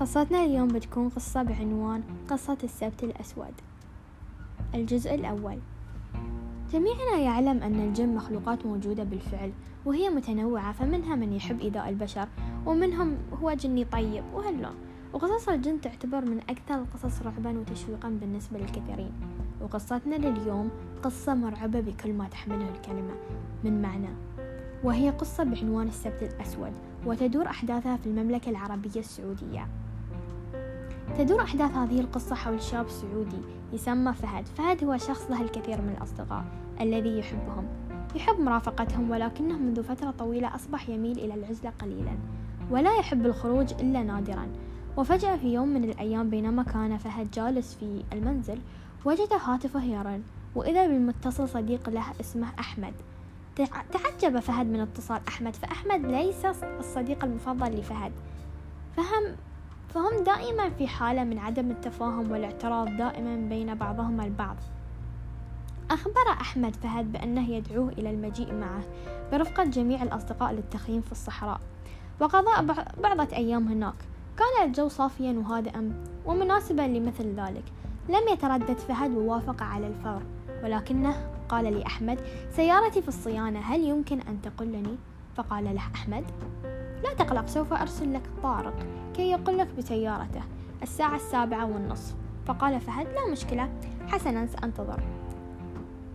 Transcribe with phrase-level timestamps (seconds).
[0.00, 3.54] قصتنا اليوم بتكون قصة بعنوان قصة السبت الأسود.
[4.74, 5.58] الجزء الأول.
[6.72, 9.52] جميعنا يعلم أن الجن مخلوقات موجودة بالفعل
[9.84, 12.28] وهي متنوعة فمنها من يحب إيذاء البشر
[12.66, 14.74] ومنهم هو جني طيب وهاللون
[15.12, 19.12] وقصص الجن تعتبر من أكثر القصص رعبا وتشويقا بالنسبة للكثيرين.
[19.60, 20.70] وقصتنا لليوم
[21.02, 23.14] قصة مرعبة بكل ما تحمله الكلمة
[23.64, 24.10] من معنى.
[24.84, 26.72] وهي قصة بعنوان السبت الأسود
[27.06, 29.68] وتدور أحداثها في المملكة العربية السعودية.
[31.18, 33.40] تدور أحداث هذه القصة حول شاب سعودي
[33.72, 34.46] يسمى فهد.
[34.46, 36.44] فهد هو شخص له الكثير من الأصدقاء
[36.80, 37.66] الذي يحبهم.
[38.14, 42.12] يحب مرافقتهم ولكنه منذ فترة طويلة أصبح يميل إلى العزلة قليلا
[42.70, 44.46] ولا يحب الخروج إلا نادرا.
[44.96, 48.58] وفجأة في يوم من الأيام بينما كان فهد جالس في المنزل
[49.04, 50.22] وجد هاتفه يرن
[50.54, 52.94] وإذا بالمتصل صديق له اسمه أحمد.
[53.92, 56.44] تعجب فهد من اتصال أحمد فأحمد ليس
[56.80, 58.12] الصديق المفضل لفهد.
[58.96, 59.36] فهم
[59.94, 64.56] فهم دائما في حالة من عدم التفاهم والاعتراض دائما بين بعضهم البعض.
[65.90, 68.82] أخبر أحمد فهد بأنه يدعوه إلى المجيء معه
[69.32, 71.60] برفقة جميع الأصدقاء للتخييم في الصحراء.
[72.20, 72.62] وقضاء
[73.02, 73.94] بعضة أيام هناك.
[74.36, 77.64] كان الجو صافيا وهادئا ومناسبا لمثل ذلك.
[78.08, 80.22] لم يتردد فهد ووافق على الفور.
[80.64, 84.96] ولكنه قال لي أحمد سيارتي في الصيانة هل يمكن أن تقلني؟
[85.36, 86.24] فقال له أحمد
[87.02, 88.74] لا تقلق سوف أرسل لك طارق
[89.14, 90.42] كي يقول لك بسيارته
[90.82, 92.14] الساعة السابعة والنصف.
[92.46, 93.68] فقال فهد لا مشكلة
[94.08, 95.02] حسنا سأنتظر.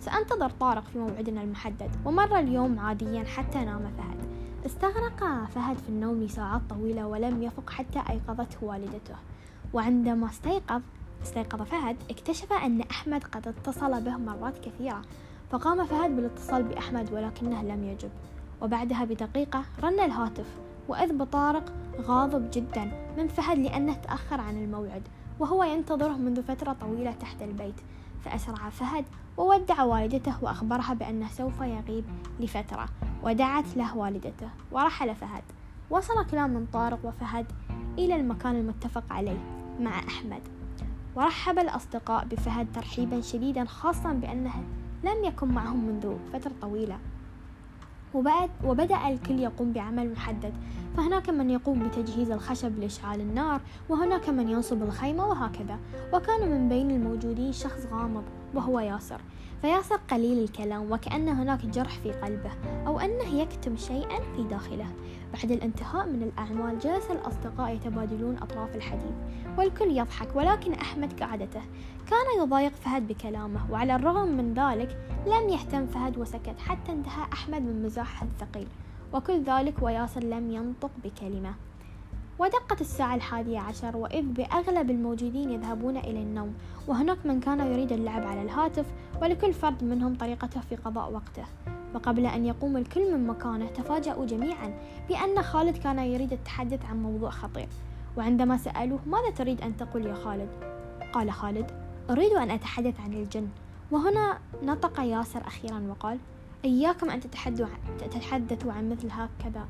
[0.00, 4.16] سأنتظر طارق في موعدنا المحدد ومر اليوم عاديا حتى نام فهد.
[4.66, 9.14] استغرق فهد في النوم لساعات طويلة ولم يفق حتى أيقظته والدته.
[9.72, 10.82] وعندما استيقظ
[11.22, 15.02] استيقظ فهد اكتشف أن أحمد قد اتصل به مرات كثيرة.
[15.50, 18.10] فقام فهد بالاتصال بأحمد ولكنه لم يجب.
[18.62, 20.46] وبعدها بدقيقة رن الهاتف.
[20.88, 25.02] وإذ بطارق غاضب جدا من فهد لأنه تأخر عن الموعد
[25.40, 27.74] وهو ينتظره منذ فترة طويلة تحت البيت.
[28.24, 29.04] فأسرع فهد
[29.36, 32.04] وودع والدته وأخبرها بأنه سوف يغيب
[32.40, 32.88] لفترة
[33.22, 35.42] ودعت له والدته ورحل فهد.
[35.90, 37.46] وصل كلام من طارق وفهد
[37.98, 39.38] إلى المكان المتفق عليه
[39.80, 40.42] مع أحمد.
[41.16, 44.64] ورحب الأصدقاء بفهد ترحيبا شديدا خاصة بأنه
[45.04, 46.98] لم يكن معهم منذ فترة طويلة.
[48.16, 50.52] وبعد وبدأ الكل يقوم بعمل محدد.
[50.96, 55.78] فهناك من يقوم بتجهيز الخشب لإشعال النار وهناك من ينصب الخيمة وهكذا.
[56.12, 58.24] وكان من بين الموجودين شخص غامض.
[58.56, 59.20] وهو ياسر.
[59.62, 62.50] فياسر قليل الكلام وكأن هناك جرح في قلبه
[62.86, 64.86] أو أنه يكتم شيئا في داخله.
[65.32, 69.14] بعد الانتهاء من الأعمال جلس الأصدقاء يتبادلون أطراف الحديث
[69.58, 71.60] والكل يضحك ولكن أحمد كعادته.
[72.06, 77.62] كان يضايق فهد بكلامه وعلى الرغم من ذلك لم يهتم فهد وسكت حتى انتهى أحمد
[77.62, 78.66] من مزاحه الثقيل.
[79.12, 81.54] وكل ذلك وياسر لم ينطق بكلمة.
[82.38, 86.54] ودقت الساعة الحادية عشر وإذ بأغلب الموجودين يذهبون إلى النوم
[86.88, 88.86] وهناك من كان يريد اللعب على الهاتف
[89.22, 91.44] ولكل فرد منهم طريقته في قضاء وقته.
[91.94, 94.74] وقبل أن يقوم الكل من مكانه تفاجأوا جميعا
[95.08, 97.68] بأن خالد كان يريد التحدث عن موضوع خطير.
[98.16, 100.48] وعندما سألوه ماذا تريد أن تقول يا خالد؟
[101.12, 101.70] قال خالد
[102.10, 103.48] أريد أن أتحدث عن الجن.
[103.90, 106.18] وهنا نطق ياسر أخيرا وقال
[106.64, 107.20] إياكم أن
[108.00, 109.66] تتحدثوا عن مثل هكذا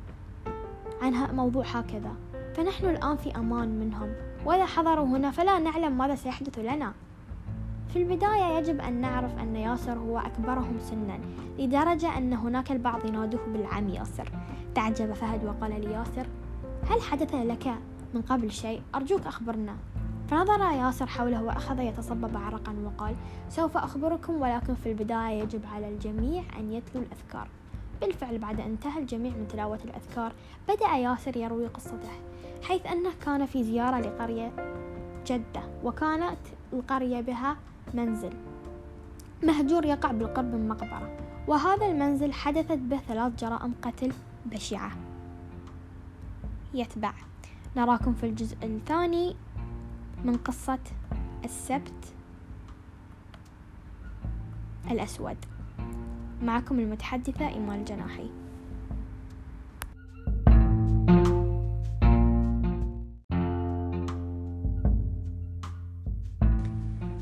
[1.03, 2.15] عن موضوع هكذا.
[2.57, 4.13] فنحن الآن في أمان منهم.
[4.45, 6.93] وإذا حضروا هنا فلا نعلم ماذا سيحدث لنا.
[7.89, 11.19] في البداية يجب أن نعرف أن ياسر هو أكبرهم سنا
[11.59, 14.33] لدرجة أن هناك البعض ينادوه بالعم ياسر.
[14.75, 16.27] تعجب فهد وقال لياسر
[16.91, 17.75] هل حدث لك
[18.15, 19.77] من قبل شيء؟ أرجوك أخبرنا.
[20.29, 23.15] فنظر ياسر حوله وأخذ يتصبب عرقا وقال
[23.49, 27.49] سوف أخبركم ولكن في البداية يجب على الجميع أن يتلوا الأذكار.
[28.01, 30.33] بالفعل بعد أن انتهى الجميع من تلاوة الأذكار
[30.69, 32.11] بدأ ياسر يروي قصته
[32.63, 34.53] حيث أنه كان في زيارة لقرية
[35.27, 36.39] جدة وكانت
[36.73, 37.57] القرية بها
[37.95, 38.33] منزل
[39.43, 41.17] مهجور يقع بالقرب من مقبرة
[41.49, 44.13] وهذا المنزل حدثت به ثلاث جرائم قتل
[44.47, 44.91] بشعة.
[46.75, 47.13] يتبع.
[47.77, 49.37] نراكم في الجزء الثاني
[50.25, 50.79] من قصة
[51.45, 52.15] السبت
[54.91, 55.37] الأسود.
[56.43, 58.31] معكم المتحدثة إيمان الجناحي.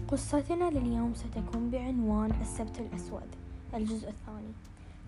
[0.08, 3.28] قصتنا لليوم ستكون بعنوان السبت الأسود
[3.74, 4.52] الجزء الثاني.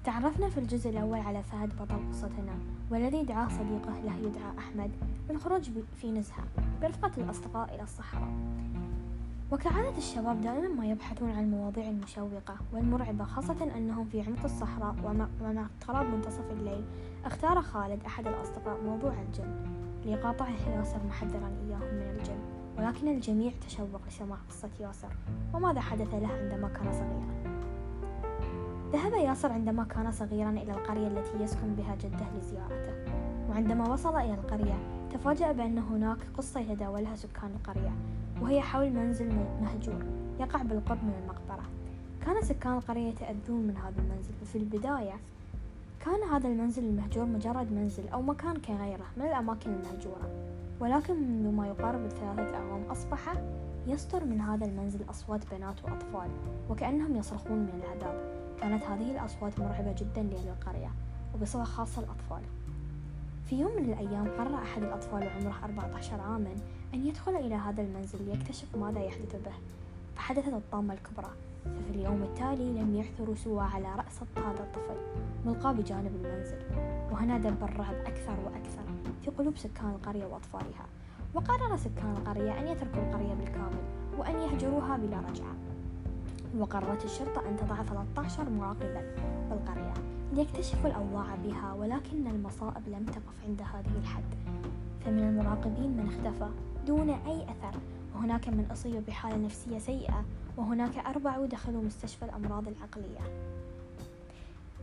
[0.04, 2.58] تعرفنا في الجزء الأول على فهد بطل قصتنا
[2.90, 4.90] والذي دعاه صديقه له يدعى أحمد
[5.30, 5.70] للخروج
[6.00, 6.44] في نزهة
[6.82, 8.32] برفقة الأصدقاء إلى الصحراء.
[9.52, 15.66] وكعادة الشباب دائما ما يبحثون عن المواضيع المشوقة والمرعبة خاصة أنهم في عمق الصحراء ومع
[15.66, 16.84] اقتراب منتصف الليل.
[17.24, 19.54] اختار خالد أحد الأصدقاء موضوع الجن.
[20.04, 22.38] ليقاطعه ياسر محذرا إياهم من الجن
[22.78, 25.08] ولكن الجميع تشوق لسماع قصة ياسر
[25.54, 27.56] وماذا حدث له عندما كان صغيرا.
[28.92, 33.12] ذهب ياسر عندما كان صغيرا إلى القرية التي يسكن بها جده لزيارته
[33.50, 34.74] وعندما وصل إلى القرية
[35.12, 37.92] تفاجأ بأن هناك قصة يتداولها سكان القرية.
[38.42, 39.28] وهي حول منزل
[39.62, 40.04] مهجور
[40.40, 41.64] يقع بالقرب من المقبرة.
[42.26, 45.14] كان سكان القرية يتأذون من هذا المنزل وفي البداية
[46.00, 50.30] كان هذا المنزل المهجور مجرد منزل أو مكان كغيره من الأماكن المهجورة.
[50.80, 53.34] ولكن منذ ما يقارب الثلاثة أعوام أصبح
[53.86, 56.30] يصدر من هذا المنزل أصوات بنات وأطفال
[56.70, 58.36] وكأنهم يصرخون من العذاب.
[58.60, 60.90] كانت هذه الأصوات مرعبة جدا لأهل القرية
[61.34, 62.42] وبصفة خاصة الأطفال.
[63.46, 66.54] في يوم من الأيام قرر أحد الأطفال وعمره 14 عاما
[66.94, 69.52] أن يدخل إلى هذا المنزل ليكتشف ماذا يحدث به.
[70.16, 71.30] فحدثت الطامة الكبرى
[71.64, 74.96] ففي اليوم التالي لم يعثروا سوى على رأس هذا الطفل
[75.46, 76.58] ملقى بجانب المنزل
[77.12, 78.82] وهنا دب الرعب أكثر وأكثر
[79.24, 80.86] في قلوب سكان القرية وأطفالها.
[81.34, 83.82] وقرر سكان القرية أن يتركوا القرية بالكامل
[84.18, 85.54] وأن يهجروها بلا رجعة.
[86.58, 89.14] وقررت الشرطة أن تضع 13 مراقبا
[89.50, 90.15] بالقرية.
[90.32, 94.24] ليكتشفوا الأوضاع بها ولكن المصائب لم تقف عند هذه الحد.
[95.04, 96.48] فمن المراقبين من اختفى
[96.86, 97.78] دون أي أثر
[98.14, 100.24] وهناك من أصيب بحالة نفسية سيئة
[100.56, 103.20] وهناك أربعة دخلوا مستشفى الأمراض العقلية.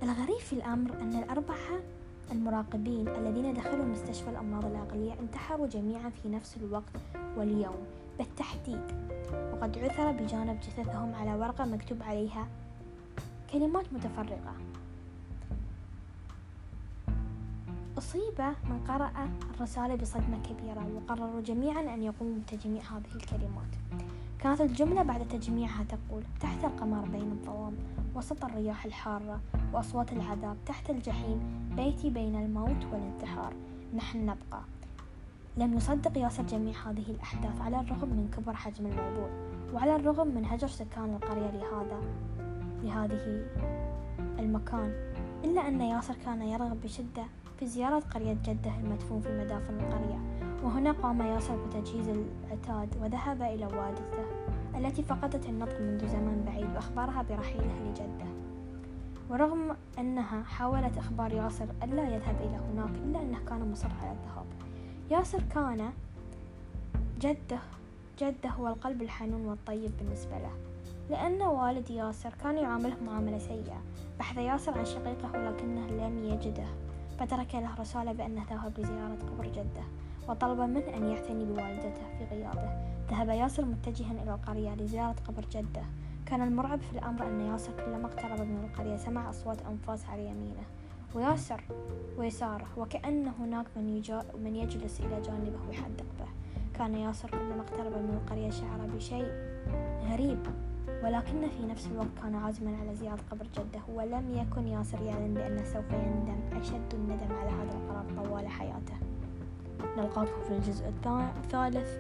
[0.04, 1.80] الغريب في الأمر أن الأربعة
[2.32, 6.94] المراقبين الذين دخلوا مستشفى الأمراض العقلية انتحروا جميعا في نفس الوقت
[7.38, 7.86] واليوم
[8.18, 8.82] بالتحديد.
[9.54, 12.48] وقد عثر بجانب جثثهم على ورقة مكتوب عليها
[13.54, 14.54] كلمات متفرقة.
[18.14, 19.12] أصيب من قرأ
[19.56, 23.72] الرسالة بصدمة كبيرة وقرروا جميعا أن يقوموا بتجميع هذه الكلمات.
[24.40, 27.74] كانت الجملة بعد تجميعها تقول تحت القمر بين الظلام
[28.16, 29.40] وسط الرياح الحارة
[29.74, 31.40] وأصوات العذاب تحت الجحيم
[31.76, 33.54] بيتي بين الموت والانتحار
[33.96, 34.62] نحن نبقى.
[35.58, 39.30] لم يصدق ياسر جميع هذه الأحداث على الرغم من كبر حجم الموضوع
[39.74, 42.02] وعلى الرغم من هجر سكان القرية لهذا
[42.84, 43.46] لهذه
[44.40, 44.94] المكان
[45.44, 47.24] إلا أن ياسر كان يرغب بشدة
[47.64, 50.20] في زيارة قرية جدة المدفون في مدافن القرية
[50.64, 54.26] وهنا قام ياسر بتجهيز العتاد وذهب إلى والدته
[54.76, 58.26] التي فقدت النطق منذ زمن بعيد وأخبرها برحيله لجدة.
[59.30, 64.46] ورغم أنها حاولت إخبار ياسر ألا يذهب إلى هناك إلا أنه كان مصر على الذهاب.
[65.12, 65.90] ياسر كان
[67.20, 67.60] جدة
[68.20, 70.52] جدة هو القلب الحنون والطيب بالنسبة له
[71.10, 73.82] لأن والد ياسر كان يعامله معاملة سيئة
[74.20, 76.68] بحث ياسر عن شقيقه ولكنه لم يجده.
[77.20, 79.84] فترك له رسالة بأنه ذهب لزيارة قبر جدة
[80.30, 82.94] وطلب منه أن يعتني بوالدته في غيابه.
[83.12, 85.82] ذهب ياسر متجها إلى القرية لزيارة قبر جدة.
[86.26, 90.64] كان المرعب في الأمر أن ياسر كلما اقترب من القرية سمع أصوات أنفاس على يمينه.
[91.16, 91.62] وياسر
[92.18, 96.28] ويساره وكأن هناك من, يجا من يجلس إلى جانبه ويحدق به.
[96.74, 99.32] كان ياسر كلما اقترب من القرية شعر بشيء
[100.12, 100.40] غريب.
[101.04, 103.82] ولكن في نفس الوقت كان عازما على زيارة قبر جدة.
[103.96, 108.96] ولم يكن ياسر يعلم بأنه سوف يندم أشد الندم على هذا القرار طوال حياته.
[109.98, 111.98] نلقاكم في الجزء الثالث.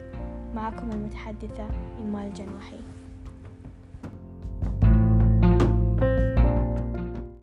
[0.55, 1.67] معكم المتحدثة
[1.99, 2.79] إيمال الجناحي